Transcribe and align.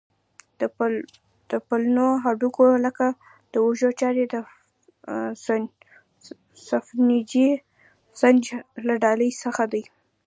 د 1.51 1.53
پلنو 1.67 2.07
هډوکو 2.23 2.65
لکه 2.85 3.05
د 3.51 3.53
اوږو 3.65 3.89
چارۍ 3.99 4.25
د 4.33 4.35
سفنجي 6.69 7.49
نسج 7.53 8.41
له 8.87 8.93
ډلې 9.03 9.29
څخه 9.43 9.63
دي. 9.73 9.83